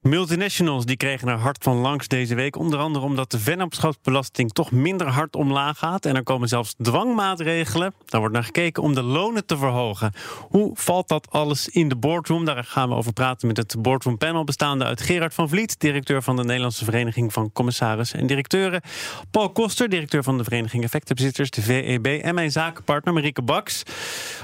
[0.00, 2.56] Multinationals die kregen er hard van langs deze week.
[2.56, 6.06] Onder andere omdat de vennootschapsbelasting toch minder hard omlaag gaat.
[6.06, 7.94] En er komen zelfs dwangmaatregelen.
[8.06, 10.12] Daar wordt naar gekeken om de lonen te verhogen.
[10.48, 12.44] Hoe valt dat alles in de boardroom?
[12.44, 14.44] Daar gaan we over praten met het boardroom panel.
[14.44, 18.82] Bestaande uit Gerard van Vliet, directeur van de Nederlandse Vereniging van Commissarissen en Directeuren.
[19.30, 22.06] Paul Koster, directeur van de Vereniging Effectenbezitters, de VEB.
[22.06, 23.82] En mijn zakenpartner Marieke Baks,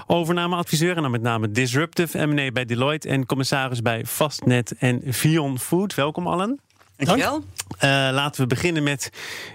[0.06, 3.09] overnameadviseur en dan met name Disruptive M&A bij Deloitte.
[3.09, 5.95] En commissaris bij Fastnet en Vion Food.
[5.95, 6.60] Welkom allen.
[6.97, 7.37] Dankjewel.
[7.37, 7.80] Uh,
[8.12, 9.11] laten we beginnen met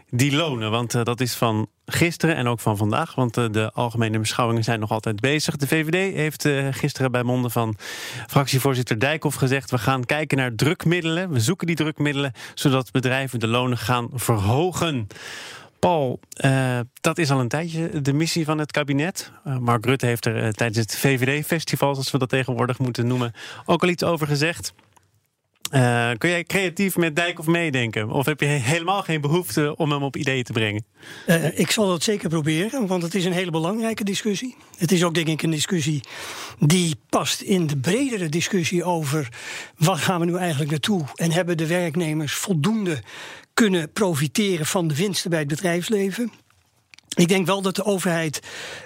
[0.10, 0.72] die lonen.
[0.72, 3.16] Want uh, dat is van gisteren en ook van vandaag.
[3.16, 5.56] Want uh, de algemene beschouwingen zijn nog altijd bezig.
[5.56, 6.48] De VVD heeft
[6.78, 7.76] gisteren bij monden van
[8.28, 9.72] fractievoorzitter Dijkhoff gezegd...
[9.72, 11.32] we gaan kijken naar drukmiddelen.
[11.32, 12.34] We zoeken die drukmiddelen...
[12.54, 15.08] zodat bedrijven de lonen gaan verhogen.
[15.82, 19.32] Paul, uh, dat is al een tijdje de missie van het kabinet.
[19.48, 23.34] Uh, Mark Rutte heeft er uh, tijdens het VVD-festival, zoals we dat tegenwoordig moeten noemen,
[23.66, 24.74] ook al iets over gezegd.
[26.18, 28.10] Kun jij creatief met Dijkhoff meedenken?
[28.10, 30.86] Of heb je helemaal geen behoefte om hem op ideeën te brengen?
[31.54, 34.56] Ik zal dat zeker proberen, want het is een hele belangrijke discussie.
[34.78, 36.02] Het is ook denk ik een discussie
[36.60, 39.30] die past in de bredere discussie over...
[39.78, 41.04] wat gaan we nu eigenlijk naartoe?
[41.16, 43.02] En hebben de werknemers voldoende
[43.62, 46.32] kunnen profiteren van de winsten bij het bedrijfsleven?
[47.16, 48.40] Ik denk wel dat de overheid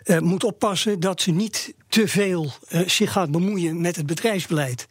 [0.06, 4.88] uh, moet oppassen dat ze niet te veel uh, zich gaat bemoeien met het bedrijfsbeleid.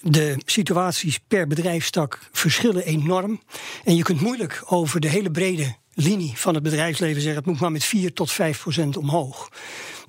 [0.00, 3.40] De situaties per bedrijfstak verschillen enorm.
[3.84, 7.60] En je kunt moeilijk over de hele brede linie van het bedrijfsleven zeggen: het moet
[7.60, 9.48] maar met 4 tot 5 procent omhoog.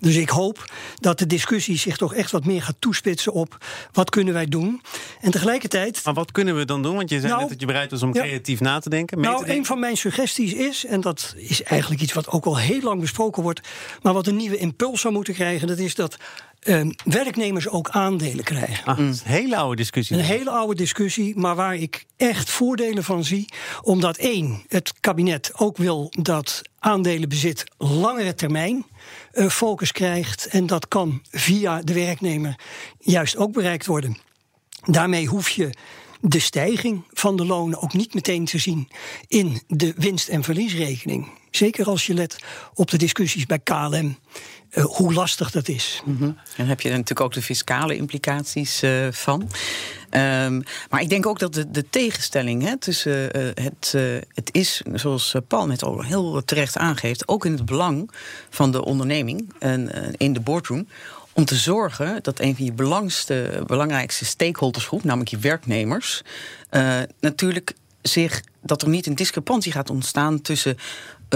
[0.01, 3.57] Dus ik hoop dat de discussie zich toch echt wat meer gaat toespitsen op
[3.91, 4.81] wat kunnen wij doen.
[5.19, 6.01] En tegelijkertijd.
[6.03, 6.95] Maar wat kunnen we dan doen?
[6.95, 9.19] Want je zei nou, net dat je bereid was om ja, creatief na te denken.
[9.19, 9.59] Nou, te denken.
[9.59, 12.99] een van mijn suggesties is, en dat is eigenlijk iets wat ook al heel lang
[12.99, 13.61] besproken wordt,
[14.01, 16.17] maar wat een nieuwe impuls zou moeten krijgen, dat is dat
[16.63, 18.85] uh, werknemers ook aandelen krijgen.
[18.85, 20.17] Ah, een hele oude discussie.
[20.17, 23.45] Een hele oude discussie, maar waar ik echt voordelen van zie.
[23.81, 28.85] Omdat één, het kabinet ook wil dat aandelenbezit langere termijn
[29.33, 30.45] focus krijgt.
[30.45, 32.55] En dat kan via de werknemer
[32.99, 34.17] juist ook bereikt worden.
[34.85, 35.69] Daarmee hoef je
[36.21, 38.89] de stijging van de lonen ook niet meteen te zien
[39.27, 41.27] in de winst- en verliesrekening.
[41.51, 42.35] Zeker als je let
[42.73, 44.17] op de discussies bij KLM.
[44.71, 46.01] Uh, hoe lastig dat is.
[46.05, 46.37] -hmm.
[46.57, 49.49] En heb je er natuurlijk ook de fiscale implicaties uh, van.
[50.13, 53.95] Um, maar ik denk ook dat de, de tegenstelling hè, tussen uh, het,
[54.33, 58.11] het is, zoals Paul net al heel terecht aangeeft, ook in het belang
[58.49, 60.87] van de onderneming en in de boardroom
[61.33, 66.21] om te zorgen dat een van je belangste, belangrijkste stakeholdersgroep, namelijk je werknemers,
[67.19, 70.77] natuurlijk zich dat er niet een discrepantie gaat ontstaan tussen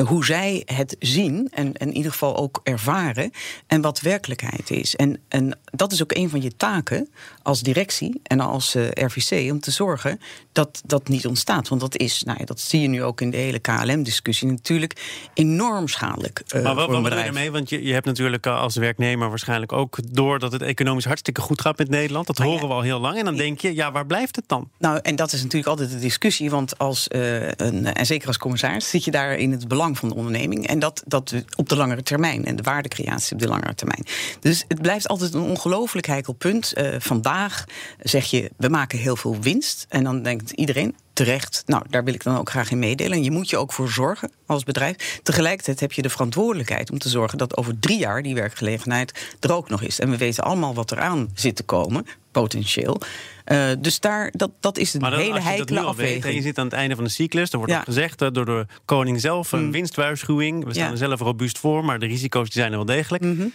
[0.04, 3.32] hoe zij het zien en, en, in ieder geval ook ervaren
[3.68, 4.96] en wat werkelijkheid is.
[4.96, 7.10] En, en dat is ook een van je taken
[7.46, 10.20] als directie en als uh, RVC om te zorgen
[10.52, 11.68] dat dat niet ontstaat.
[11.68, 15.28] Want dat is, nou ja, dat zie je nu ook in de hele KLM-discussie, natuurlijk
[15.34, 16.42] enorm schadelijk.
[16.56, 17.52] Uh, maar wat, wat bedoel je ermee?
[17.52, 21.62] Want je, je hebt natuurlijk als werknemer waarschijnlijk ook door dat het economisch hartstikke goed
[21.62, 22.28] gaat met Nederland.
[22.28, 23.18] Dat Maar horen ja, we al heel lang.
[23.18, 24.70] En dan denk je, ja, waar blijft het dan?
[24.78, 26.50] Nou, en dat is natuurlijk altijd de discussie.
[26.50, 30.10] Want als, uh, een, en zeker als commissaris, zit je daar in het belang van
[30.10, 30.68] de onderneming.
[30.68, 32.46] En dat, dat op de langere termijn.
[32.46, 34.06] En de waardecreatie op de langere termijn.
[34.40, 36.74] Dus het blijft altijd een ongelooflijk heikel punt.
[36.78, 36.96] Uh,
[37.36, 37.66] vandaag
[38.00, 39.86] zeg je, we maken heel veel winst.
[39.90, 41.64] En dan denkt iedereen, terecht.
[41.66, 43.18] Nou, daar wil ik dan ook graag in meedelen.
[43.18, 45.20] En je moet je ook voor zorgen als bedrijf.
[45.24, 49.54] Tegelijkertijd heb je de verantwoordelijkheid om te zorgen dat over drie jaar die werkgelegenheid er
[49.54, 50.00] ook nog is.
[50.00, 53.02] En we weten allemaal wat eraan zit te komen, potentieel.
[53.46, 56.36] Uh, dus daar, dat, dat is een Maar hele heikele al weet, en afweging.
[56.36, 57.82] je zit aan het einde van de cyclus, er wordt Ja.
[57.82, 59.72] gezegd eh, door de koning zelf een Mm.
[59.72, 60.64] winstwaarschuwing.
[60.66, 60.92] We staan Ja.
[60.92, 63.24] er zelf robuust voor, maar de risico's die zijn er wel degelijk.
[63.24, 63.48] Mhm.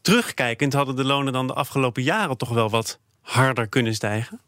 [0.00, 4.40] Terugkijkend hadden de lonen dan de afgelopen jaren toch wel wat harder kunnen stijgen.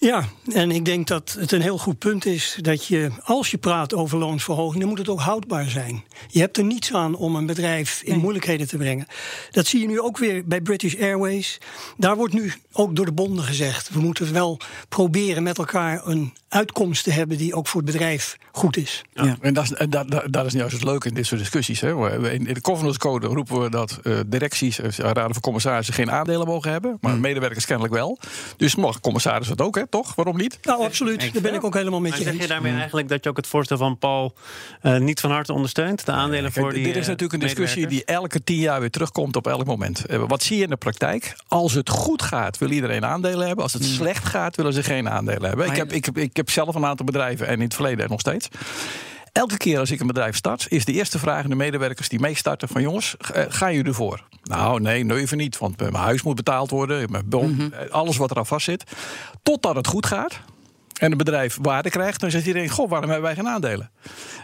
[0.00, 3.58] Ja, en ik denk dat het een heel goed punt is dat je, als je
[3.58, 6.04] praat over loonsverhoging, dan moet het ook houdbaar zijn.
[6.28, 8.20] Je hebt er niets aan om een bedrijf in Nee.
[8.20, 9.06] moeilijkheden te brengen.
[9.50, 11.58] Dat zie je nu ook weer bij British Airways.
[11.96, 14.58] Daar wordt nu ook door de bonden gezegd: we moeten wel
[14.88, 19.02] proberen met elkaar een uitkomst te hebben die ook voor het bedrijf goed is.
[19.12, 19.36] Ja.
[19.40, 21.80] En dat is, en dat, dat, dat is juist het leuke in dit soort discussies.
[21.80, 22.30] Hè.
[22.30, 26.10] In in de governance code roepen we dat eh, directies, eh, raden van commissarissen geen
[26.10, 26.98] aandelen mogen hebben.
[27.00, 28.18] Maar medewerkers kennelijk wel.
[28.56, 29.74] Dus mogen commissarissen het ook.
[29.74, 29.88] Hè.
[29.90, 30.14] Toch?
[30.14, 30.58] Waarom niet?
[30.62, 31.32] Nou, absoluut.
[31.32, 32.48] Daar ben ik ook helemaal met Maar je zeg je eens.
[32.48, 34.34] daarmee eigenlijk dat je ook het voorstel van Paul
[34.80, 36.06] eh, niet van harte ondersteunt?
[36.06, 38.80] De aandelen Kijk, voor die dit is eh, natuurlijk een discussie die elke tien jaar
[38.80, 40.04] weer terugkomt op elk moment.
[40.06, 41.36] Eh, Wat zie je in de praktijk?
[41.48, 43.64] Als het goed gaat, wil iedereen aandelen hebben.
[43.64, 45.66] Als het slecht gaat, willen ze geen aandelen hebben.
[45.66, 48.20] Ik heb, ik, heb, ik heb zelf een aantal bedrijven en in het verleden nog
[48.20, 48.48] steeds.
[49.32, 52.20] Elke keer als ik een bedrijf start, is de eerste vraag aan de medewerkers die
[52.20, 54.24] meestarten: van jongens, eh, gaan jullie ervoor?
[54.42, 58.16] Nou, nee, nee, even niet, want mijn huis moet betaald worden, mijn bon, eh, alles
[58.16, 58.84] wat eraan vast zit.
[59.42, 60.40] Totdat het goed gaat.
[61.00, 63.90] En het bedrijf waarde krijgt, dan zegt iedereen: Goh, waarom hebben wij geen aandelen?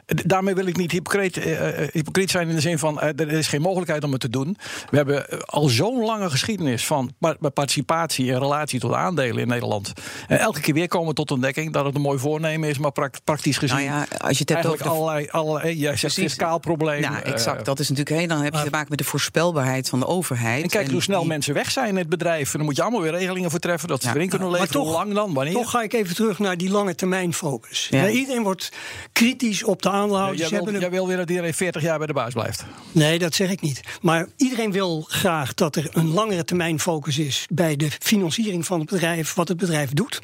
[0.07, 3.33] Daarmee wil ik niet hypocriet, eh, eh, hypocriet zijn in de zin van: eh, er
[3.33, 4.57] is geen mogelijkheid om het te doen.
[4.91, 9.93] We hebben al zo'n lange geschiedenis van pa- participatie in relatie tot aandelen in Nederland.
[10.29, 12.93] En elke keer weer komen we tot ontdekking dat het een mooi voornemen is, maar
[13.25, 13.77] praktisch gezien.
[13.77, 17.01] Nou ja, als je het hebt Eigenlijk over de allerlei, allerlei, jij zegt fiscaal probleem.
[17.03, 17.65] Ja, exact.
[17.65, 18.29] Dat is natuurlijk heel.
[18.29, 20.63] Dan heb je te maken met de voorspelbaarheid van de overheid.
[20.63, 22.51] en kijk hoe snel die- mensen weg zijn in het bedrijf.
[22.53, 23.89] En dan moet je allemaal weer regelingen voor treffen.
[23.89, 24.15] Dat ze Ja.
[24.15, 24.73] erin kunnen Maar leven.
[24.75, 25.35] toch- hoe lang dan?
[25.35, 25.53] Wanneer?
[25.55, 27.87] Toch ga ik even terug naar die lange termijn focus.
[27.91, 28.05] Ja.
[28.05, 28.73] Ja, iedereen wordt
[29.13, 30.39] kritisch op de aandeelhouders.
[30.41, 32.65] jij, Ze wil, een- jij wil weer dat iedereen 40 jaar bij de baas blijft.
[32.93, 33.81] Nee, dat zeg ik niet.
[34.01, 38.81] Maar iedereen wil graag dat er een langere termijn focus is bij de financiering van
[38.81, 40.19] het bedrijf, wat het bedrijf doet.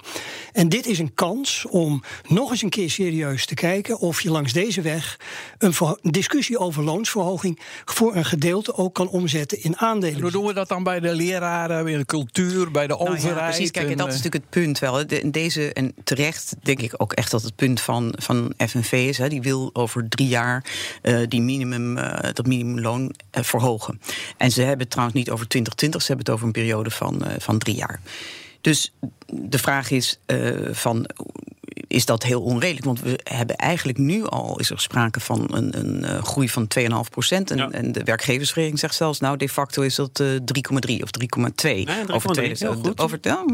[0.53, 4.31] En dit is een kans om nog eens een keer serieus te kijken of je
[4.31, 5.17] langs deze weg
[5.59, 10.15] een, discussie over loonsverhoging voor een gedeelte ook kan omzetten in aandelen.
[10.17, 13.05] En hoe doen we dat dan bij de leraren, bij de cultuur, bij de Nou
[13.11, 13.45] ja, overheid?
[13.55, 15.07] precies, kijk, en dat is eh, natuurlijk het punt wel.
[15.07, 19.19] De- Deze, en terecht denk ik ook echt dat het punt van, van FNV is.
[19.19, 20.65] Hè, die wil over drie jaar
[21.03, 24.01] eh, die minimum, eh, dat minimumloon eh, verhogen.
[24.37, 27.23] En ze hebben het trouwens niet over 2020, ze hebben het over een periode van,
[27.39, 28.01] van drie jaar.
[28.61, 28.93] Dus
[29.27, 30.19] de vraag is
[30.71, 31.07] van.
[31.93, 32.85] Is dat heel onredelijk?
[32.85, 36.69] Want we hebben eigenlijk nu al is er sprake van een, een eh, groei van
[36.79, 37.51] 2,5 procent.
[37.51, 37.71] En, Ja.
[37.71, 41.63] en de werkersvereniging zegt zelfs, nou, de facto is dat eh 3,3 of 3,2.
[41.63, 42.99] Nee, 3,3, over heel goed.
[43.01, 43.45] over, ja,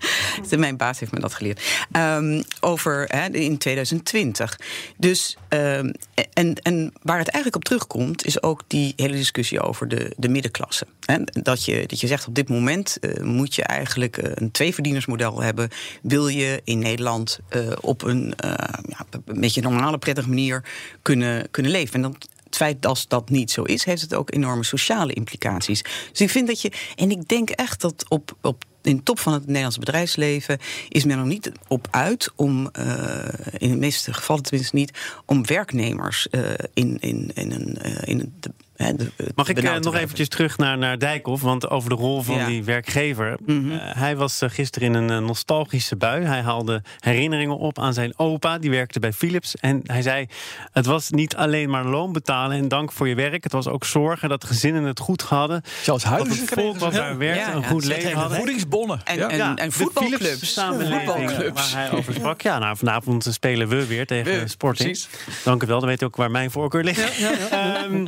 [0.56, 1.62] mijn baas heeft me dat geleerd.
[1.92, 4.58] Ehm, over hè, in 2020.
[4.96, 5.92] Dus, ehm,
[6.32, 10.28] en, en waar het eigenlijk op terugkomt, is ook die hele discussie over de, de
[10.28, 10.86] middenklasse.
[11.04, 14.50] Hè, dat, je, dat je zegt op dit moment eh, moet je eigenlijk eh, een
[14.50, 15.68] tweeverdienersmodel hebben.
[16.02, 18.50] Wil je in Nederland eh, op een eh,
[18.88, 20.64] ja, een beetje normale, prettige manier
[21.02, 21.94] kunnen, kunnen leven.
[21.94, 25.82] En dan het feit dat dat niet zo is, heeft het ook enorme sociale implicaties.
[26.10, 26.72] Dus ik vind dat je.
[26.94, 28.36] En ik denk echt dat op.
[28.40, 30.58] op in de top van het Nederlandse bedrijfsleven
[30.88, 33.28] is men er niet op uit om, eh,
[33.58, 34.90] in de meeste gevallen tenminste niet,
[35.26, 36.26] om werknemers
[36.74, 37.76] in, in, in een.
[38.04, 38.50] in de,
[38.90, 41.42] de- Mag ik eh, nog eventjes terug naar, naar Dijkhoff?
[41.42, 42.46] Want over de rol van Ja.
[42.46, 43.36] die werkgever.
[43.46, 43.72] Mhm.
[43.72, 46.24] Eh, hij was eh, gisteren in een nostalgische bui.
[46.24, 48.58] Hij haalde herinneringen op aan zijn opa.
[48.58, 49.56] Die werkte bij Philips.
[49.56, 50.26] En hij zei:
[50.72, 53.42] Het was niet alleen maar loon betalen en dank voor je werk.
[53.42, 55.62] Het was ook zorgen dat gezinnen het goed hadden.
[55.82, 58.36] Zelfs Dat huizen het kregen volk wat daar werkte Ja, een ja, goed leven hadden.
[58.36, 59.00] Voedingsbonnen.
[59.04, 59.28] En, ja.
[59.28, 60.54] en, en de voetbalclubs.
[60.54, 61.72] Voetbalclubs.
[61.72, 62.40] waar hij over sprak.
[62.40, 64.88] Ja, nou, vanavond spelen we weer tegen We, Sporting.
[64.90, 65.08] precies.
[65.44, 67.20] Dank u wel, dan weet u ook waar mijn voorkeur ligt.
[67.50, 68.02] Ehm,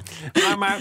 [0.58, 0.80] maar, maar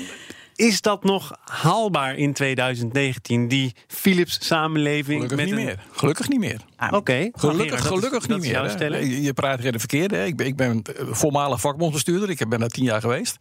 [0.56, 5.22] is dat nog haalbaar in 2019, die Philips-samenleving?
[5.22, 5.80] Gelukkig niet een- meer.
[5.92, 6.60] Gelukkig niet meer.
[6.92, 9.00] Oké, Gelukkig, Gerard, gelukkig dat niet meer.
[9.02, 10.16] Je- Je praat geen verkeerde.
[10.16, 10.26] hè.
[10.26, 12.30] Ik ben, ik ben eh, voormalig vakbondsbestuurder.
[12.30, 13.38] Ik ben daar tien jaar geweest.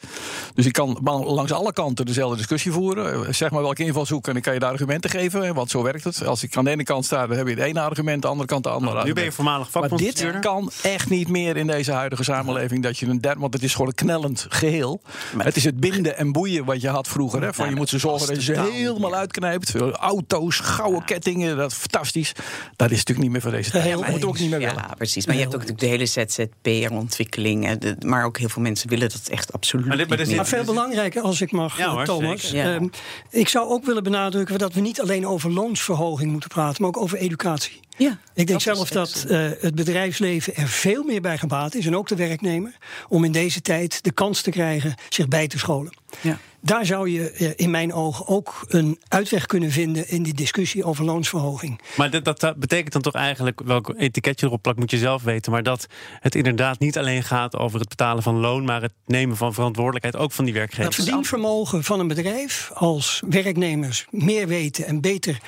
[0.54, 3.12] Dus ik kan langs alle kanten dezelfde discussie voeren.
[3.26, 5.42] Eh, Zeg maar welke invalshoek en ik kan je daar argumenten geven.
[5.42, 6.26] hè, Want zo werkt het.
[6.26, 8.22] Als ik aan de ene kant sta, dan heb je het ene argument.
[8.22, 10.40] De andere kant de andere Nu ben je voormalig Maar dit vakbondsbestuurder.
[10.40, 12.82] kan echt niet meer in deze huidige samenleving.
[12.82, 15.00] Dat je een derde, want het is gewoon een knellend geheel.
[15.38, 17.42] het is het binden en boeien wat je had vroeger.
[17.42, 19.74] Hè, van je moet ze zorgen dat je ze helemaal uitknijpt.
[19.92, 22.32] Auto's, gouden kettingen, dat is fantastisch.
[22.76, 23.84] Dat is natuurlijk niet meer voor deze tijd.
[23.84, 24.74] Heel we ook niet meer willen.
[24.74, 25.26] Ja, precies.
[25.26, 27.70] Maar je hebt ook natuurlijk de hele ZZP'er-ontwikkeling.
[27.78, 30.36] de- Maar ook heel veel mensen willen dat echt absoluut Maar dit- maar niet dit-
[30.36, 30.44] meer.
[30.46, 32.50] Maar veel belangrijker, als ik mag, Ja, hoor, Thomas.
[32.50, 32.74] Ja.
[32.74, 32.86] Ehm,
[33.30, 37.02] ik zou ook willen benadrukken dat we niet alleen over loonsverhoging moeten praten, maar ook
[37.02, 37.80] over educatie.
[37.96, 41.86] Ja, Ik denk dat zelf dat eh, het bedrijfsleven er veel meer bij gebaat is,
[41.86, 42.76] en ook de werknemer,
[43.08, 45.92] om in deze tijd de kans te krijgen zich bij te scholen.
[46.20, 46.38] Ja.
[46.64, 50.84] Daar zou je eh, in mijn ogen ook een uitweg kunnen vinden in die discussie
[50.84, 51.80] over loonsverhoging.
[51.96, 55.22] Maar dat, dat, dat betekent dan toch eigenlijk, welk etiketje erop plakt moet je zelf
[55.22, 55.52] weten.
[55.52, 55.86] Maar dat
[56.20, 60.16] het inderdaad niet alleen gaat over het betalen van loon, maar het nemen van verantwoordelijkheid
[60.16, 60.96] ook van die Het werkgevers.
[60.96, 65.38] verdienvermogen van een bedrijf als werknemers meer weten en beter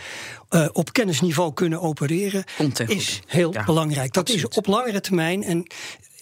[0.49, 2.45] eh, op kennisniveau kunnen opereren,
[2.87, 4.13] is heel Ja, belangrijk.
[4.13, 4.51] Dat absoluut.
[4.51, 5.43] is op langere termijn.
[5.43, 5.67] En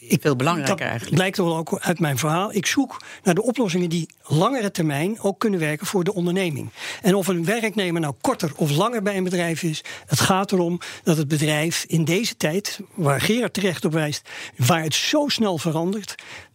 [0.08, 1.16] ik, Veel belangrijker dat eigenlijk.
[1.16, 2.54] Blijkt wel ook uit mijn verhaal.
[2.54, 6.70] Ik zoek naar de oplossingen die langere termijn ook kunnen werken voor de onderneming.
[7.02, 10.80] En of een werknemer nou korter of langer bij een bedrijf is, het gaat erom
[11.02, 15.58] dat het bedrijf in deze tijd, waar Gerard terecht op wijst, waar het zo snel
[15.58, 16.14] verandert,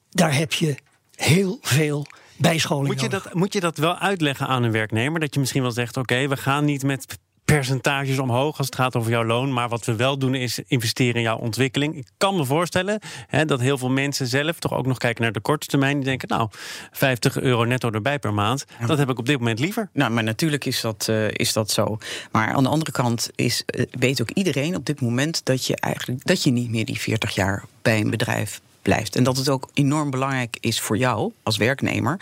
[0.10, 0.76] daar heb je
[1.16, 3.24] heel veel bijscholing Moet je, nodig.
[3.24, 5.20] dat, moet je dat wel uitleggen aan een werknemer?
[5.20, 7.20] Dat je misschien wel zegt: oké, we gaan niet met
[7.54, 9.54] percentages omhoog als het gaat over jouw loon.
[9.54, 11.96] Maar wat we wel doen is investeren in jouw ontwikkeling.
[11.96, 15.32] Ik kan me voorstellen hè, dat heel veel mensen zelf toch ook nog kijken naar
[15.32, 15.96] de korte termijn.
[15.96, 16.50] Die denken, nou,
[16.92, 18.66] 50 euro netto erbij per maand.
[18.86, 19.90] Dat heb ik op dit moment liever.
[19.94, 21.98] Nou, maar natuurlijk is dat, uh, is dat zo.
[22.32, 25.76] Maar aan de andere kant is, uh, weet ook iedereen op dit moment dat je
[25.76, 29.16] eigenlijk dat je niet meer die 40 jaar bij een bedrijf blijft.
[29.16, 32.20] En dat het ook enorm belangrijk is voor jou als werknemer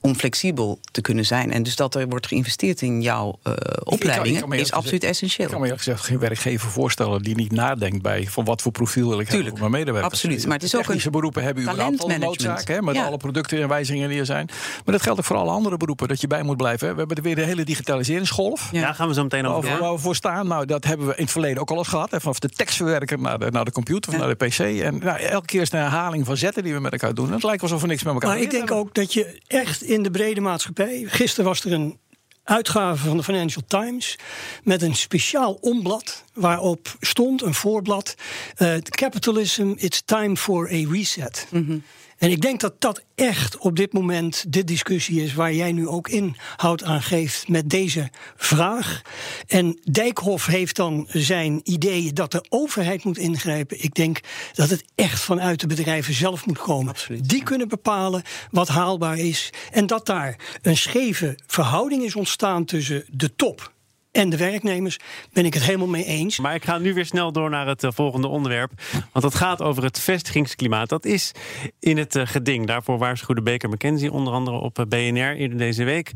[0.00, 1.52] om flexibel te kunnen zijn.
[1.52, 5.46] En dus dat er wordt geïnvesteerd in jouw uh, opleidingen is absoluut essentieel.
[5.46, 8.72] Ik kan me eerlijk gezegd geen werkgever voorstellen die niet nadenkt bij van wat voor
[8.72, 10.14] profiel wil ik Tuurlijk, hebben voor mijn medewerkers.
[10.14, 13.04] Absoluut, maar het is ook een beroepen hebben überhaupt al een noodzaak, hè, met ja.
[13.04, 14.46] alle producten en wijzigingen die er zijn.
[14.84, 16.92] Maar dat geldt ook voor alle andere beroepen dat je bij moet blijven.
[16.92, 18.68] We hebben weer de hele digitaliseringsgolf.
[18.72, 19.78] Ja, gaan we zo meteen over.
[19.78, 20.46] Waar we voor staan.
[20.46, 22.10] Nou, dat hebben we in het verleden ook al eens gehad.
[22.10, 24.58] Hè, vanaf de tekstverwerker naar de, naar de computer of naar de PC.
[24.58, 27.32] En nou, elke keer is een herhaling van zetten die we met elkaar doen.
[27.32, 30.02] Het lijkt alsof we niks met elkaar Maar ik denk ook dat je echt in
[30.02, 31.98] de brede maatschappij Gisteren was er een
[32.44, 34.18] uitgave van de Financial Times
[34.62, 38.14] met een speciaal omblad waarop stond een voorblad:
[38.58, 41.46] uh, Capitalism, it's time for a reset.
[41.50, 41.82] Mm -hmm.
[42.18, 45.88] En ik denk dat dat echt op dit moment de discussie is waar jij nu
[45.88, 49.02] ook inhoud aan geeft met deze vraag.
[49.46, 53.82] En Dijkhoff heeft dan zijn ideeën dat de overheid moet ingrijpen.
[53.82, 54.20] Ik denk
[54.52, 56.88] dat het echt vanuit de bedrijven zelf moet komen.
[56.88, 57.28] Absoluut.
[57.28, 59.50] Die kunnen bepalen wat haalbaar is.
[59.70, 63.72] En dat daar een scheve verhouding is ontstaan tussen de top
[64.12, 64.98] en de werknemers,
[65.32, 66.38] ben ik het helemaal mee eens.
[66.38, 68.72] Maar ik ga nu weer snel door naar het uh, volgende onderwerp.
[68.92, 70.88] Want dat gaat over het vestigingsklimaat.
[70.88, 71.32] Dat is
[71.80, 72.66] in het uh, geding.
[72.66, 76.12] Daarvoor waarschuwde Baker McKenzie onder andere op uh, BNR eerder deze week.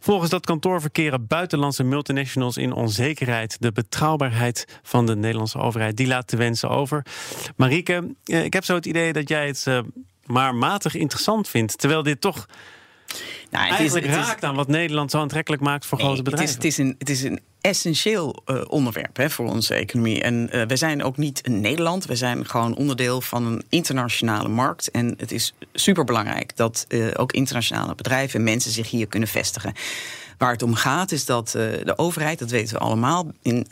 [0.00, 3.56] Volgens dat kantoor verkeren buitenlandse multinationals in onzekerheid.
[3.60, 7.06] De betrouwbaarheid van de Nederlandse overheid die laat te wensen over.
[7.56, 9.66] Marieke, ik heb zo het idee dat jij het
[10.26, 11.78] maar matig interessant vindt.
[11.78, 12.46] Terwijl dit toch
[13.50, 16.06] nou, het Eigenlijk is, het raakt is, aan wat Nederland zo aantrekkelijk maakt voor nee,
[16.06, 16.54] grote bedrijven.
[16.54, 20.22] Het is, het is, een, het is een essentieel uh, onderwerp hè, voor onze economie.
[20.22, 22.04] En uh, wij zijn ook niet een Nederland.
[22.04, 24.90] We zijn gewoon onderdeel van een internationale markt.
[24.90, 29.72] En het is superbelangrijk dat uh, ook internationale bedrijven en mensen zich hier kunnen vestigen.
[30.38, 33.66] Waar het om gaat is dat uh, de overheid, dat weten we allemaal, in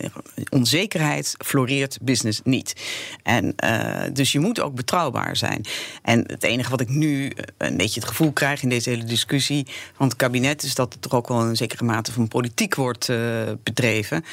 [0.50, 2.74] onzekerheid floreert business niet.
[3.22, 5.64] En uh, dus je moet ook betrouwbaar zijn.
[6.02, 9.66] En het enige wat ik nu een beetje het gevoel krijg in deze hele discussie
[9.96, 13.18] van het kabinet is dat er ook wel een zekere mate van politiek wordt uh,
[13.62, 14.24] bedreven.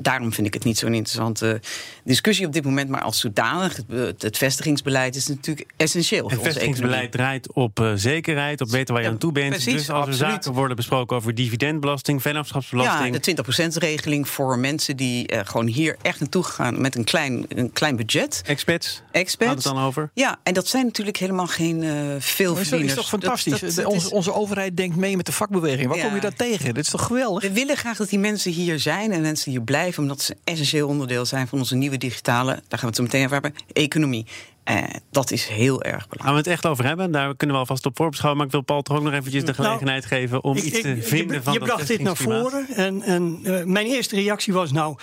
[0.00, 1.60] daarom vind ik het niet zo'n interessante
[2.04, 2.88] discussie op dit moment.
[2.88, 6.30] Maar als zodanig, het, het vestigingsbeleid is natuurlijk essentieel.
[6.30, 9.50] Het vestigingsbeleid draait op zekerheid, op weten waar je ja, aan toe bent.
[9.50, 13.26] Precies, dus als er zaken worden besproken over dividendbelasting, vennootschapsbelasting.
[13.26, 17.44] Ja, de 20%-regeling voor mensen die uh, gewoon hier echt naartoe gaan met een klein,
[17.48, 18.42] een klein budget.
[18.46, 19.02] Expats?
[19.10, 19.48] Expats.
[19.48, 20.10] Gaat het dan over?
[20.14, 23.60] Ja, en dat zijn natuurlijk helemaal geen uh, veel Dat is toch fantastisch?
[23.60, 24.12] Dat, dat, onze, is...
[24.12, 25.88] onze, overheid denkt mee met de vakbeweging.
[25.88, 26.04] Wat ja.
[26.04, 26.74] kom je daar tegen?
[26.74, 27.42] Dit is toch geweldig?
[27.42, 30.38] We willen graag dat die mensen hier zijn en mensen hier blijven, omdat ze een
[30.44, 33.54] essentieel onderdeel zijn van onze nieuwe digitale, daar gaan we het zo meteen over hebben,
[33.72, 34.26] economie.
[34.70, 36.22] Uh, dat is heel erg belangrijk.
[36.22, 37.10] Gaan we het echt over hebben?
[37.10, 38.38] Daar kunnen we alvast op voorbeschouwen.
[38.38, 40.80] Maar ik wil Paul toch ook nog eventjes de gelegenheid nou, geven om ik, iets
[40.80, 42.66] te ik, vinden je, van Je bracht dit naar voren.
[42.74, 44.96] En, en uh, mijn eerste reactie was: Nou,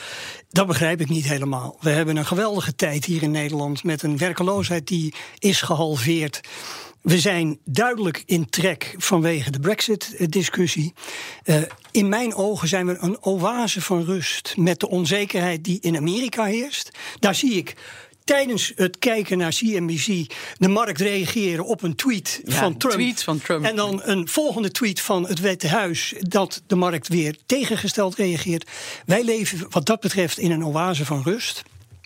[0.50, 1.78] dat begrijp ik niet helemaal.
[1.80, 6.42] We hebben een geweldige tijd hier in Nederland met een werkeloosheid die is gehalveerd.
[7.02, 10.94] We zijn duidelijk in trek vanwege de Brexit-discussie.
[11.44, 15.98] Uh, in mijn ogen zijn we een oase van rust met de onzekerheid die in
[15.98, 16.92] Amerika heerst.
[17.20, 17.76] Daar zie ik
[18.26, 22.94] tijdens het kijken naar CNBC de markt reageren op een tweet, ja, van, Trump.
[22.94, 23.66] tweet van Trump.
[23.66, 28.70] En dan een volgende tweet van het Witte Huis dat de markt weer tegengesteld reageert.
[29.06, 31.64] Wij leven wat dat betreft in een oase van rust.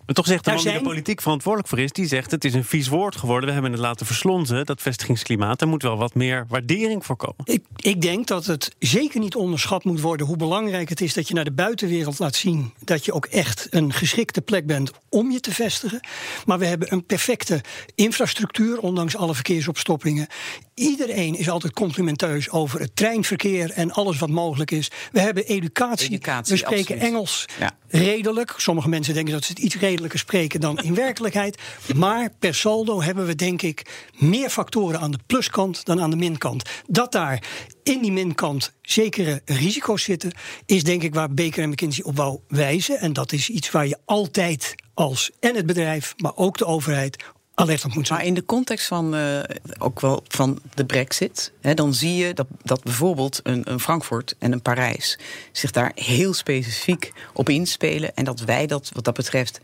[0.09, 2.53] Maar toch zegt de man die de politiek verantwoordelijk voor is, die zegt het is
[2.53, 3.45] een vies woord geworden.
[3.45, 5.61] We hebben het laten verslonzen, dat vestigingsklimaat.
[5.61, 7.35] Er moet wel wat meer waardering voor komen.
[7.43, 11.27] Ik, ik denk dat het zeker niet onderschat moet worden hoe belangrijk het is dat
[11.27, 15.31] je naar de buitenwereld laat zien dat je ook echt een geschikte plek bent om
[15.31, 15.99] je te vestigen.
[16.45, 17.61] Maar we hebben een perfecte
[17.95, 20.27] infrastructuur, ondanks alle verkeersopstoppingen.
[20.73, 24.91] Iedereen is altijd complimenteus over het treinverkeer en alles wat mogelijk is.
[25.11, 26.09] We hebben educatie.
[26.09, 27.03] educatie we spreken absoluut.
[27.03, 27.71] Engels Ja.
[27.87, 28.53] redelijk.
[28.57, 29.75] Sommige mensen denken dat ze het iets
[30.07, 31.61] spreken dan in werkelijkheid.
[31.95, 36.15] Maar per saldo hebben we denk ik meer factoren aan de pluskant dan aan de
[36.15, 36.69] minkant.
[36.87, 37.43] Dat daar
[37.83, 40.31] in die minkant zekere risico's zitten,
[40.65, 42.99] is denk ik waar Baker en McKinsey op wou wijzen.
[42.99, 47.23] En dat is iets waar je altijd als en het bedrijf, maar ook de overheid
[47.59, 48.19] alert op moet zijn.
[48.19, 49.39] Maar in de context van uh,
[49.77, 54.35] ook wel van de brexit, hè, dan zie je dat, dat bijvoorbeeld een, een, Frankfurt
[54.39, 55.19] en een Parijs
[55.51, 58.15] zich daar heel specifiek op inspelen.
[58.15, 59.59] En dat wij dat wat dat betreft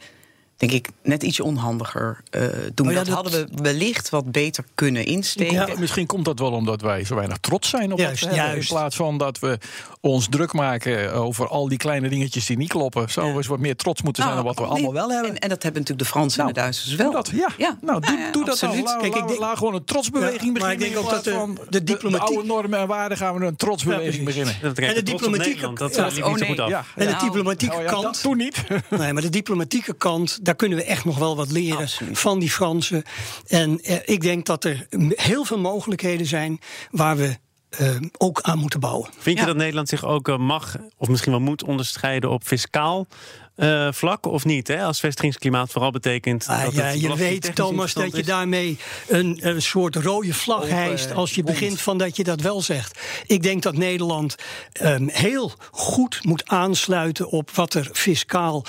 [0.58, 2.42] denk ik, net iets onhandiger uh,
[2.74, 2.88] doen.
[2.88, 5.54] Oh ja, dat, dat- hadden we wellicht wat beter kunnen insteken.
[5.54, 8.36] Ja, misschien komt dat wel omdat wij zo weinig trots zijn op Juist, wat we
[8.36, 8.54] hebben.
[8.54, 8.70] juist.
[8.70, 9.58] In plaats van dat we
[10.02, 13.10] ons druk maken over al die kleine dingetjes die niet kloppen.
[13.12, 15.12] Zouden we eens wat meer trots moeten zijn Nou, op wat we nee, allemaal wel
[15.16, 15.32] hebben.
[15.32, 17.06] En, en dat hebben natuurlijk de Fransen Nou, en de Duitsers wel.
[17.12, 17.78] Doe dat, ja.
[17.82, 18.82] Nou, doe, ja, doe dat dan.
[18.84, 20.88] Laat, Kijk, ik laat- denk- laat gewoon een trotsbeweging Ja, maar beginnen.
[20.88, 23.46] ik denk ook dat de- van de diplomatiek- De oude normen en waarden gaan we
[23.46, 24.56] een trotsbeweging beginnen.
[24.62, 26.56] En de diplomatieke- Dat Oh, nee.
[26.56, 28.22] En de Nou, diplomatieke kant.
[28.22, 28.64] toen niet.
[28.90, 32.20] Nee, maar de diplomatieke kant, daar kunnen we echt nog wel wat leren Absoluut.
[32.20, 33.04] van die Fransen.
[33.48, 36.60] En eh, ik denk dat er heel veel mogelijkheden zijn
[36.92, 37.38] waar we
[37.70, 39.10] eh, ook aan moeten bouwen.
[39.18, 39.48] Vind je Ja.
[39.48, 43.08] dat Nederland zich ook eh, mag, of misschien wel moet onderscheiden op fiscaal
[43.56, 44.68] eh, vlak of niet?
[44.68, 44.84] Hè?
[44.84, 46.48] Als vestigingsklimaat vooral betekent.
[46.48, 50.62] Ah, dat ja, het je weet, Thomas, dat je daarmee een, een soort rode vlag
[50.62, 53.00] Open hijst als je begint van dat je dat wel zegt.
[53.26, 54.36] Ik denk dat Nederland
[54.72, 58.66] ehm, heel goed moet aansluiten op wat er fiscaal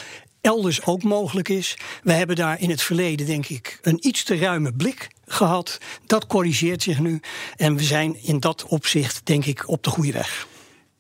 [0.47, 1.77] elders ook mogelijk is.
[2.03, 5.79] We hebben daar in het verleden, denk ik, een iets te ruime blik gehad.
[6.07, 7.21] Dat corrigeert zich nu.
[7.57, 10.47] En we zijn in dat opzicht, denk ik, op de goede weg.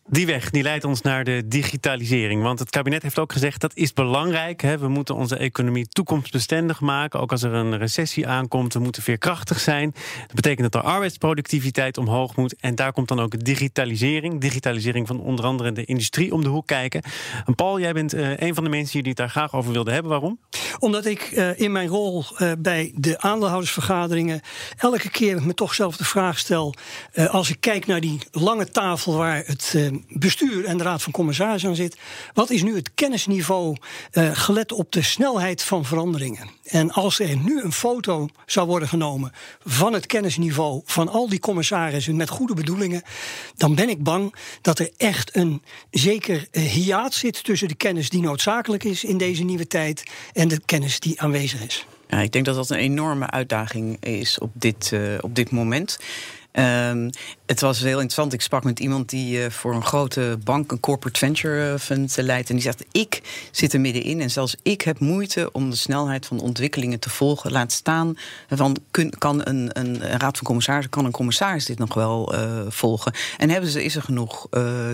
[0.08, 2.42] Die weg die leidt ons naar de digitalisering.
[2.42, 4.62] Want het kabinet heeft ook gezegd dat is belangrijk.
[4.62, 4.78] Hè.
[4.78, 7.20] We moeten onze economie toekomstbestendig maken.
[7.20, 9.94] Ook als er een recessie aankomt, we moeten veerkrachtig zijn.
[10.26, 12.56] Dat betekent dat de arbeidsproductiviteit omhoog moet.
[12.56, 14.40] En daar komt dan ook digitalisering.
[14.40, 17.02] Digitalisering van onder andere de industrie om de hoek kijken.
[17.46, 19.92] En Paul, jij bent eh, een van de mensen die het daar graag over wilden
[19.92, 20.10] hebben.
[20.10, 20.38] Waarom?
[20.78, 24.40] Omdat ik eh, in mijn rol eh, bij de aandeelhoudersvergaderingen
[24.76, 26.74] elke keer me toch zelf de vraag stel.
[27.28, 29.74] als ik kijk naar die lange tafel waar het
[30.08, 31.96] bestuur en de raad van commissarissen zit.
[32.34, 33.76] Wat is nu het kennisniveau
[34.10, 36.48] eh, gelet op de snelheid van veranderingen?
[36.64, 39.32] En als er nu een foto zou worden genomen
[39.64, 43.02] van het kennisniveau van al die commissarissen met goede bedoelingen,
[43.56, 48.10] dan ben ik bang dat er echt een zeker eh, hiaat zit tussen de kennis
[48.10, 51.86] die noodzakelijk is in deze nieuwe tijd en de kennis die aanwezig is.
[52.08, 55.98] Ja, ik denk dat dat een enorme uitdaging is op dit, eh, op dit moment.
[56.56, 57.10] Ehm,
[57.46, 58.32] het was heel interessant.
[58.32, 62.16] Ik sprak met iemand die eh, voor een grote bank een corporate venture eh, fund
[62.16, 62.48] leidt.
[62.48, 66.26] En die zegt: Ik zit er middenin en zelfs ik heb moeite om de snelheid
[66.26, 67.52] van de ontwikkelingen te volgen.
[67.52, 68.16] Laat staan
[68.48, 68.76] van
[69.18, 73.12] kan een, een raad van commissarissen, kan een commissaris dit nog wel eh, volgen?
[73.36, 74.48] En hebben ze, is er genoeg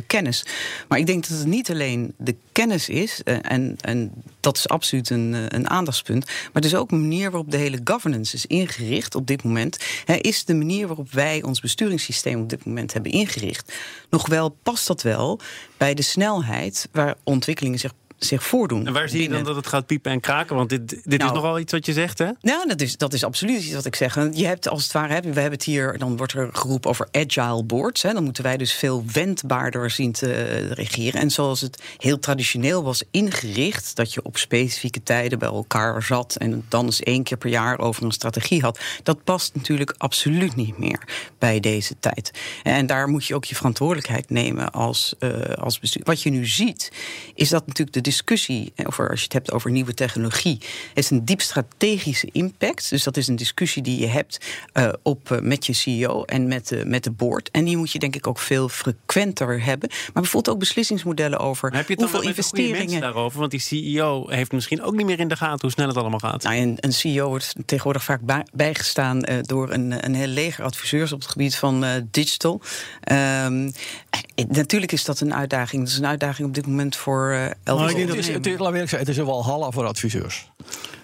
[0.07, 0.45] kennis?
[0.89, 5.11] Maar ik denk dat het niet alleen de kennis is, en, en dat is absoluut
[5.11, 6.25] een, een aandachtspunt.
[6.27, 9.77] Maar het is ook een manier waarop de hele governance is ingericht op dit moment.
[10.07, 13.75] Is de manier waarop wij ons besturingssysteem op dit moment hebben ingericht.
[14.11, 15.41] nog wel, past dat wel
[15.77, 17.93] bij de snelheid waar ontwikkelingen zich,
[18.25, 18.87] zich voordoen?
[18.87, 20.57] En waar zie je dan dat het gaat piepen en kraken?
[20.57, 21.35] Want dit, dit is Nou.
[21.35, 22.29] nogal iets wat je zegt, hè?
[22.41, 24.15] nou, dat is, dat is absoluut iets wat ik zeg.
[24.33, 27.65] Je hebt als het ware, we hebben het hier, dan wordt er geroepen over agile
[27.65, 28.03] boards.
[28.03, 31.21] Hè, dan moeten wij dus veel wendbaarder zien te eh, regeren.
[31.21, 36.37] En zoals het heel traditioneel was ingericht, dat je op specifieke tijden bij elkaar zat
[36.37, 38.81] en dan eens één keer per jaar over een strategie had.
[39.03, 41.09] Dat past natuurlijk absoluut niet meer
[41.39, 42.31] bij deze tijd.
[42.63, 46.03] En daar moet je ook je verantwoordelijkheid nemen als, eh, als bestuur.
[46.05, 46.93] Wat je nu ziet,
[47.35, 50.59] is dat natuurlijk de discussie over, als je het hebt over nieuwe technologie,
[50.95, 52.91] heeft een diep strategische impact.
[52.91, 54.39] Dus dat is een discussie die je hebt
[54.73, 57.51] eh, op, eh, met je CEO en met, de met de board.
[57.51, 59.89] En die moet je denk ik ook veel frequenter hebben.
[59.89, 63.01] Maar bijvoorbeeld ook beslissingsmodellen over Maar heb je het hoeveel investeringen.
[63.01, 63.39] daarover?
[63.39, 66.19] Want die CEO heeft misschien ook niet meer in de gaten hoe snel het allemaal
[66.19, 66.43] gaat.
[66.43, 70.65] Nou, een, een CEO wordt tegenwoordig vaak bij- bijgestaan eh, door een, een heel leger
[70.65, 72.61] adviseurs op het gebied van digital.
[73.01, 73.71] Ehm,
[74.11, 75.83] eh, natuurlijk is dat een uitdaging.
[75.83, 78.35] Dat is een uitdaging op dit moment voor elk Maar ik denk Het dat is,
[78.35, 80.51] het, is, laat ik eerlijk zeggen, het is een walhalla voor adviseurs.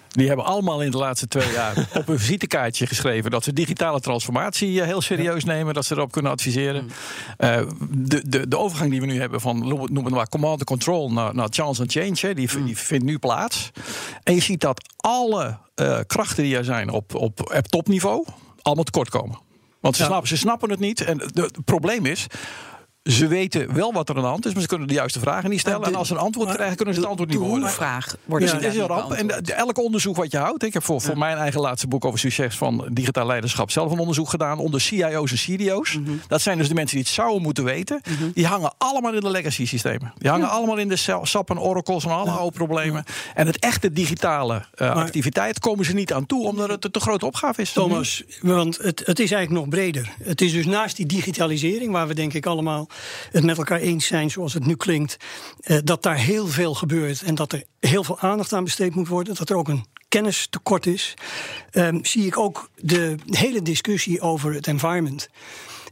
[0.08, 4.00] Die hebben allemaal in de laatste twee jaar op een visitekaartje geschreven dat ze digitale
[4.00, 6.90] transformatie eh, heel serieus nemen, dat ze erop kunnen adviseren.
[7.36, 10.52] Eh, de, de, de overgang die we nu hebben van noem het het maar command
[10.52, 13.70] and control naar, naar chance and change, hè, die, die vindt nu plaats.
[14.22, 18.24] En je ziet dat alle eh, krachten die er zijn op, op, op topniveau
[18.62, 19.38] allemaal tekort komen.
[19.80, 20.08] Want ze, Ja.
[20.08, 21.00] snappen, ze snappen het niet.
[21.00, 22.26] En de- het probleem is.
[23.02, 25.50] Ze weten wel wat er aan de hand is, maar ze kunnen de juiste vragen
[25.50, 25.80] niet stellen.
[25.80, 27.74] De- en als ze een antwoord krijgen, kunnen ze het antwoord niet de beoordelen.
[27.74, 29.12] hoe-vraag wordt Dus Ja, is een ramp.
[29.12, 30.62] En de- elk onderzoek wat je houdt.
[30.64, 33.98] Ik heb voor, voor mijn eigen laatste boek over succes van digitaal leiderschap zelf een
[33.98, 35.98] onderzoek gedaan onder CIO's en CDO's.
[35.98, 36.10] Mhm.
[36.28, 38.00] Dat zijn dus de mensen die het zouden moeten weten.
[38.34, 40.12] Die hangen allemaal in de legacy systemen.
[40.18, 43.04] Die hangen allemaal in de sa- SAP en Oracles en alle oude problemen.
[43.34, 47.00] En het echte digitale eh, activiteit komen ze niet aan toe, omdat het een te
[47.00, 47.72] grote opgave is.
[47.72, 50.10] Thomas, want het, het is eigenlijk nog breder.
[50.22, 52.87] Het is dus naast die digitalisering, waar we denk ik allemaal
[53.30, 55.16] het met elkaar eens zijn, zoals het nu klinkt,
[55.60, 59.08] eh, dat daar heel veel gebeurt en dat er heel veel aandacht aan besteed moet
[59.08, 61.14] worden, dat er ook een kennistekort is,
[61.70, 65.28] ehm, zie ik ook de hele discussie over het environment.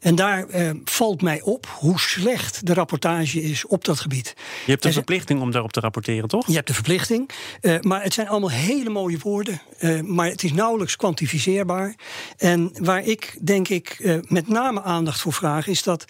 [0.00, 4.35] En daar eh, valt mij op hoe slecht de rapportage is op dat gebied.
[4.64, 6.46] Je hebt de Er verplichting om daarop te rapporteren, toch?
[6.46, 7.30] Je hebt de verplichting,
[7.61, 9.61] eh, maar het zijn allemaal hele mooie woorden.
[9.78, 11.94] eh, maar het is nauwelijks kwantificeerbaar.
[12.37, 16.04] En waar ik denk ik eh, met name aandacht voor vraag, is dat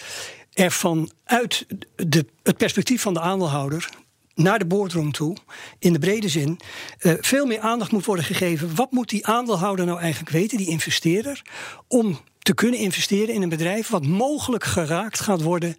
[0.57, 1.67] er vanuit
[1.97, 3.89] de, het perspectief van de aandeelhouder
[4.35, 5.37] naar de boardroom toe,
[5.79, 6.61] in de brede zin,
[6.99, 8.75] eh, veel meer aandacht moet worden gegeven.
[8.75, 11.43] Wat moet die aandeelhouder nou eigenlijk weten, die investeerder,
[11.89, 15.75] om te kunnen investeren in een bedrijf wat mogelijk geraakt gaat worden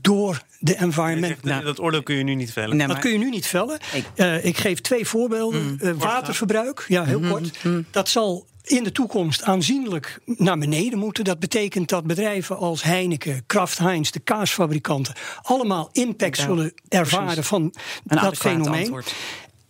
[0.00, 1.26] door de environment.
[1.42, 2.76] zegt, eh, dat oordeel kun je nu niet vellen.
[2.76, 3.78] Nee, Dat kun je nu niet vellen.
[3.92, 5.78] Ik- Eh, ik geef twee voorbeelden.
[5.80, 7.58] Eh, waterverbruik, ja, heel kort.
[7.90, 11.24] Dat zal in de toekomst aanzienlijk naar beneden moeten.
[11.24, 15.14] Dat betekent dat bedrijven als Heineken, Kraft Heinz, de kaasfabrikanten...
[15.42, 17.46] allemaal impact Ja, zullen ervaren precies.
[17.46, 17.74] van
[18.06, 18.80] Een dat fenomeen.
[18.80, 19.14] antwoord.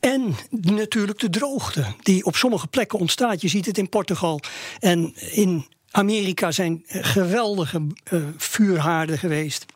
[0.00, 3.40] En natuurlijk de droogte, die op sommige plekken ontstaat.
[3.40, 4.40] Je ziet het in Portugal
[4.78, 9.66] en in Amerika zijn eh, geweldige eh, vuurhaarden geweest.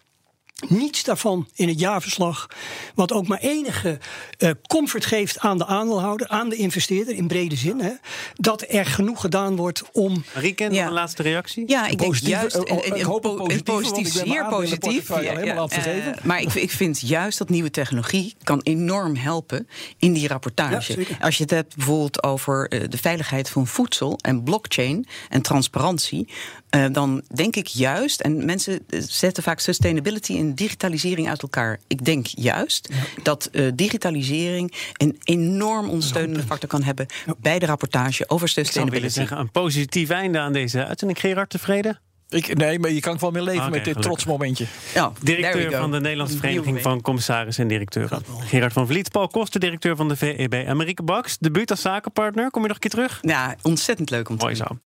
[0.67, 2.47] Niets daarvan in het jaarverslag,
[2.95, 3.99] wat ook maar enige
[4.39, 7.81] eh, comfort geeft aan de aandeelhouder, aan de investeerder in brede zin.
[7.81, 7.91] Hè,
[8.35, 10.25] dat er genoeg gedaan wordt om.
[10.35, 10.87] Rieken, Ja.
[10.87, 11.65] een laatste reactie?
[11.67, 12.57] Ja, ik denk juist.
[12.57, 15.11] eh, ik hoop een po- positieve, want ik ben mijn zeer positief.
[15.11, 19.69] eh, maar ik, ik vind juist dat nieuwe technologie kan enorm helpen
[19.99, 21.07] in die rapportage.
[21.21, 26.29] Als je het hebt bijvoorbeeld over de veiligheid van voedsel en blockchain en transparantie.
[26.71, 31.81] Eh, dan denk ik juist, en mensen eh, zetten vaak sustainability en digitalisering uit elkaar.
[31.87, 32.89] Ik denk juist
[33.23, 37.07] dat eh, digitalisering een enorm ondersteunende factor kan hebben
[37.39, 39.15] bij de rapportage over Ik zou willen sustainability.
[39.15, 41.21] zeggen, een positief einde aan deze uitzending.
[41.21, 42.01] Gerard, tevreden?
[42.31, 44.05] Ik, nee, maar je kan wel mee leven met dit gelukkig.
[44.05, 44.67] trots momentje.
[44.95, 48.23] Ja, Directeur van de Nederlandse Vereniging van Commissarissen en Directeuren.
[48.41, 50.65] Gerard van Vliet, Paul Koster, directeur van de VEB.
[50.69, 52.51] Amerika Baks, debuut als zakenpartner.
[52.51, 53.19] Kom je nog een keer terug?
[53.21, 54.67] Ja, ontzettend leuk om te Mooi doen.
[54.69, 54.79] zo.